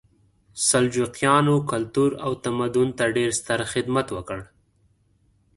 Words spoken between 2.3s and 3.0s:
تمدن